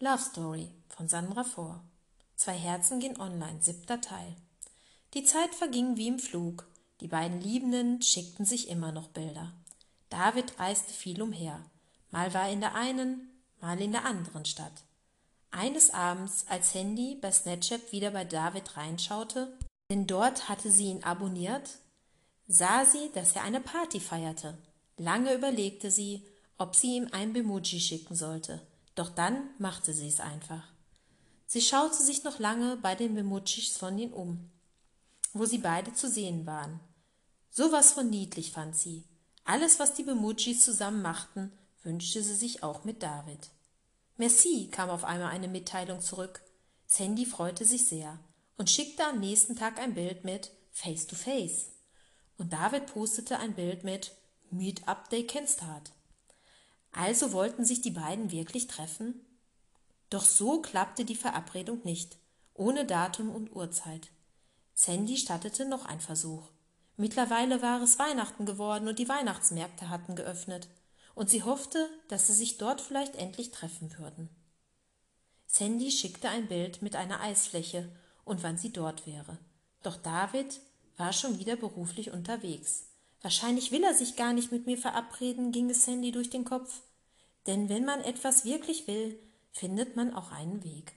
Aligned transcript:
Love 0.00 0.18
Story 0.18 0.72
von 0.88 1.08
Sandra 1.08 1.44
Vor. 1.44 1.80
Zwei 2.34 2.58
Herzen 2.58 2.98
gehen 2.98 3.20
online, 3.20 3.62
siebter 3.62 4.00
Teil. 4.00 4.34
Die 5.14 5.22
Zeit 5.22 5.54
verging 5.54 5.96
wie 5.96 6.08
im 6.08 6.18
Flug. 6.18 6.66
Die 7.00 7.06
beiden 7.06 7.40
Liebenden 7.40 8.02
schickten 8.02 8.44
sich 8.44 8.68
immer 8.68 8.90
noch 8.90 9.06
Bilder. 9.08 9.52
David 10.10 10.58
reiste 10.58 10.92
viel 10.92 11.22
umher. 11.22 11.64
Mal 12.10 12.34
war 12.34 12.48
er 12.48 12.52
in 12.52 12.60
der 12.60 12.74
einen, 12.74 13.30
mal 13.60 13.80
in 13.80 13.92
der 13.92 14.04
anderen 14.04 14.44
Stadt. 14.44 14.82
Eines 15.52 15.94
Abends, 15.94 16.44
als 16.48 16.74
Handy 16.74 17.14
bei 17.14 17.30
Snapchat 17.30 17.92
wieder 17.92 18.10
bei 18.10 18.24
David 18.24 18.76
reinschaute, 18.76 19.56
denn 19.90 20.08
dort 20.08 20.48
hatte 20.48 20.72
sie 20.72 20.86
ihn 20.86 21.04
abonniert, 21.04 21.70
sah 22.48 22.84
sie, 22.84 23.12
dass 23.14 23.36
er 23.36 23.44
eine 23.44 23.60
Party 23.60 24.00
feierte. 24.00 24.58
Lange 24.96 25.32
überlegte 25.34 25.92
sie, 25.92 26.26
ob 26.58 26.74
sie 26.74 26.96
ihm 26.96 27.08
ein 27.12 27.32
Bemuji 27.32 27.78
schicken 27.78 28.16
sollte, 28.16 28.60
doch 28.94 29.10
dann 29.10 29.50
machte 29.58 29.92
sie 29.92 30.08
es 30.08 30.20
einfach. 30.20 30.62
Sie 31.46 31.60
schaute 31.60 32.02
sich 32.02 32.24
noch 32.24 32.38
lange 32.38 32.76
bei 32.76 32.94
den 32.94 33.14
Bemujis 33.14 33.76
von 33.76 33.98
ihm 33.98 34.12
um, 34.12 34.50
wo 35.32 35.44
sie 35.44 35.58
beide 35.58 35.92
zu 35.92 36.08
sehen 36.08 36.46
waren. 36.46 36.80
So 37.50 37.70
was 37.72 37.92
von 37.92 38.10
niedlich 38.10 38.52
fand 38.52 38.76
sie. 38.76 39.04
Alles, 39.44 39.78
was 39.78 39.94
die 39.94 40.02
Bemujis 40.02 40.64
zusammen 40.64 41.02
machten, 41.02 41.52
wünschte 41.82 42.22
sie 42.22 42.34
sich 42.34 42.62
auch 42.62 42.84
mit 42.84 43.02
David. 43.02 43.50
Merci, 44.16 44.68
kam 44.70 44.90
auf 44.90 45.04
einmal 45.04 45.30
eine 45.30 45.48
Mitteilung 45.48 46.00
zurück. 46.00 46.40
Sandy 46.86 47.26
freute 47.26 47.64
sich 47.64 47.86
sehr 47.86 48.18
und 48.56 48.70
schickte 48.70 49.04
am 49.04 49.20
nächsten 49.20 49.56
Tag 49.56 49.78
ein 49.78 49.94
Bild 49.94 50.24
mit 50.24 50.50
Face 50.70 51.06
to 51.06 51.16
Face. 51.16 51.66
Und 52.38 52.52
David 52.52 52.86
postete 52.86 53.38
ein 53.38 53.54
Bild 53.54 53.84
mit 53.84 54.12
Meet 54.50 54.86
Up 54.88 55.10
Day 55.10 55.26
Can 55.26 55.46
Start. 55.46 55.92
Also 56.94 57.32
wollten 57.32 57.64
sich 57.64 57.82
die 57.82 57.90
beiden 57.90 58.30
wirklich 58.30 58.68
treffen? 58.68 59.20
Doch 60.10 60.24
so 60.24 60.62
klappte 60.62 61.04
die 61.04 61.16
Verabredung 61.16 61.80
nicht, 61.84 62.16
ohne 62.54 62.86
Datum 62.86 63.30
und 63.30 63.54
Uhrzeit. 63.54 64.08
Sandy 64.74 65.16
stattete 65.16 65.64
noch 65.64 65.86
ein 65.86 66.00
Versuch. 66.00 66.50
Mittlerweile 66.96 67.62
war 67.62 67.82
es 67.82 67.98
Weihnachten 67.98 68.46
geworden 68.46 68.86
und 68.86 69.00
die 69.00 69.08
Weihnachtsmärkte 69.08 69.88
hatten 69.88 70.14
geöffnet 70.14 70.68
und 71.16 71.28
sie 71.28 71.42
hoffte, 71.42 71.88
dass 72.08 72.28
sie 72.28 72.34
sich 72.34 72.58
dort 72.58 72.80
vielleicht 72.80 73.16
endlich 73.16 73.50
treffen 73.50 73.96
würden. 73.98 74.28
Sandy 75.46 75.90
schickte 75.90 76.28
ein 76.28 76.46
Bild 76.46 76.82
mit 76.82 76.94
einer 76.94 77.20
Eisfläche 77.20 77.90
und 78.24 78.44
wann 78.44 78.56
sie 78.56 78.72
dort 78.72 79.06
wäre. 79.06 79.38
Doch 79.82 79.96
David 79.96 80.60
war 80.96 81.12
schon 81.12 81.40
wieder 81.40 81.56
beruflich 81.56 82.12
unterwegs. 82.12 82.86
Wahrscheinlich 83.24 83.72
will 83.72 83.82
er 83.82 83.94
sich 83.94 84.16
gar 84.16 84.34
nicht 84.34 84.52
mit 84.52 84.66
mir 84.66 84.76
verabreden, 84.76 85.50
ging 85.50 85.70
es 85.70 85.86
Sandy 85.86 86.12
durch 86.12 86.28
den 86.28 86.44
Kopf. 86.44 86.82
Denn 87.46 87.70
wenn 87.70 87.86
man 87.86 88.02
etwas 88.02 88.44
wirklich 88.44 88.86
will, 88.86 89.18
findet 89.50 89.96
man 89.96 90.12
auch 90.12 90.30
einen 90.30 90.62
Weg. 90.62 90.92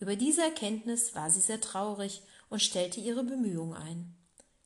Über 0.00 0.16
diese 0.16 0.42
Erkenntnis 0.42 1.14
war 1.14 1.30
sie 1.30 1.42
sehr 1.42 1.60
traurig 1.60 2.22
und 2.48 2.62
stellte 2.62 3.00
ihre 3.00 3.22
Bemühungen 3.22 3.74
ein. 3.74 4.16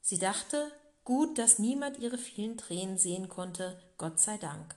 Sie 0.00 0.18
dachte, 0.18 0.70
Gut, 1.02 1.38
dass 1.38 1.58
niemand 1.58 1.98
ihre 1.98 2.18
vielen 2.18 2.56
Tränen 2.56 2.96
sehen 2.96 3.28
konnte, 3.28 3.82
Gott 3.98 4.20
sei 4.20 4.38
Dank. 4.38 4.76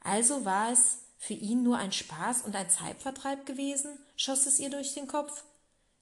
Also 0.00 0.44
war 0.44 0.72
es 0.72 1.02
für 1.18 1.34
ihn 1.34 1.62
nur 1.62 1.76
ein 1.76 1.92
Spaß 1.92 2.42
und 2.42 2.56
ein 2.56 2.68
Zeitvertreib 2.68 3.46
gewesen, 3.46 3.96
schoss 4.16 4.46
es 4.46 4.58
ihr 4.58 4.70
durch 4.70 4.94
den 4.94 5.06
Kopf? 5.06 5.44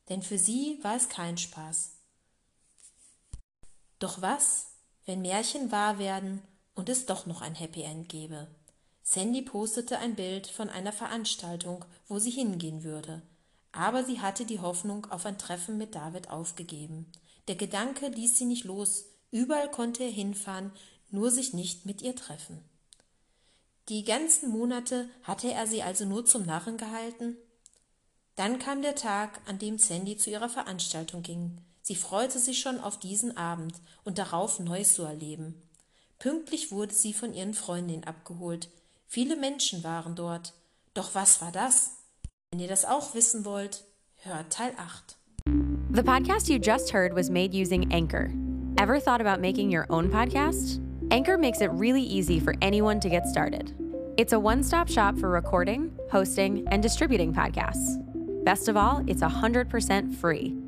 Denn 0.09 0.22
für 0.22 0.39
sie 0.39 0.78
war 0.83 0.97
es 0.97 1.11
kein 1.11 1.36
Spaß. 1.36 1.91
Doch 3.98 4.22
was, 4.22 4.69
wenn 5.09 5.23
Märchen 5.23 5.73
wahr 5.73 5.98
werden 5.98 6.42
und 6.75 6.89
es 6.89 7.06
doch 7.06 7.27
noch 7.27 7.41
ein 7.41 7.55
Happy 7.55 7.83
End 7.83 8.09
gäbe? 8.09 8.47
Sandy 9.03 9.42
postete 9.42 9.98
ein 9.98 10.15
Bild 10.15 10.47
von 10.47 10.69
einer 10.69 10.92
Veranstaltung, 10.92 11.84
wo 12.09 12.19
sie 12.19 12.31
hingehen 12.31 12.84
würde, 12.84 13.23
aber 13.73 14.05
sie 14.05 14.20
hatte 14.20 14.45
die 14.45 14.61
Hoffnung 14.61 15.06
auf 15.06 15.25
ein 15.27 15.39
Treffen 15.39 15.78
mit 15.78 15.95
David 15.95 16.31
aufgegeben. 16.31 17.11
Der 17.48 17.56
Gedanke 17.56 18.09
ließ 18.09 18.37
sie 18.37 18.45
nicht 18.45 18.65
los, 18.65 19.06
Überall 19.31 19.71
konnte 19.71 20.05
er 20.05 20.10
hinfahren, 20.10 20.72
nur 21.10 21.31
sich 21.31 21.53
nicht 21.53 21.87
mit 21.87 22.03
ihr 22.03 22.16
treffen. 22.16 22.62
Die 23.88 24.04
ganzen 24.04 24.50
Monate 24.50 25.09
hatte 25.22 25.53
er 25.53 25.66
sie 25.66 25.83
also 25.83 26.04
nur 26.04 26.25
zum 26.25 26.44
Narren 26.44 26.77
gehalten? 26.77 27.37
Dann 28.37 28.59
kam 28.59 28.83
der 28.83 28.94
Tag, 28.94 29.41
an 29.47 29.59
dem 29.59 29.78
Sandy 29.78 30.16
zu 30.16 30.31
ihrer 30.31 30.49
Veranstaltung 30.49 31.22
ging. 31.22 31.59
Sie 31.88 31.97
freute 31.97 32.38
sich 32.38 32.60
schon 32.60 32.81
auf 32.81 32.99
diesen 32.99 33.38
Abend 33.38 33.72
und 34.04 34.19
darauf 34.19 34.60
Neues 34.60 34.93
zu 34.93 35.04
erleben. 35.04 35.54
Pünktlich 36.19 36.71
wurde 36.71 36.93
sie 36.93 37.15
von 37.15 37.32
ihren 37.32 37.54
Freundinnen 37.54 38.04
abgeholt. 38.04 38.69
Viele 39.06 39.37
Menschen 39.37 39.82
waren 39.84 40.15
dort. 40.15 40.53
Doch 40.93 41.15
was 41.15 41.41
war 41.41 41.50
das? 41.50 41.93
Wenn 42.50 42.60
ihr 42.60 42.69
das 42.69 42.84
auch 42.84 43.15
wissen 43.15 43.47
wollt, 43.47 43.84
hört 44.16 44.53
Teil 44.53 44.75
8. 44.77 45.16
The 45.94 46.03
podcast 46.03 46.50
you 46.50 46.59
just 46.59 46.93
heard 46.93 47.16
was 47.16 47.31
made 47.31 47.54
using 47.54 47.91
Anchor. 47.91 48.28
Ever 48.77 49.00
thought 49.00 49.22
about 49.22 49.41
making 49.41 49.75
your 49.75 49.87
own 49.88 50.10
podcast? 50.10 50.82
Anchor 51.10 51.38
makes 51.38 51.62
it 51.62 51.71
really 51.72 52.03
easy 52.03 52.38
for 52.38 52.53
anyone 52.60 53.00
to 53.00 53.09
get 53.09 53.27
started. 53.27 53.72
It's 54.19 54.34
a 54.34 54.38
one 54.38 54.62
stop 54.62 54.91
shop 54.91 55.19
for 55.19 55.31
recording, 55.31 55.91
hosting, 56.12 56.69
and 56.71 56.82
distributing 56.82 57.32
podcasts. 57.32 57.97
Best 58.44 58.69
of 58.69 58.77
all, 58.77 59.03
it's 59.06 59.22
100% 59.22 60.15
free. 60.16 60.68